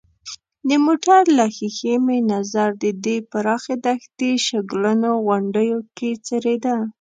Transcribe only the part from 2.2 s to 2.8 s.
نظر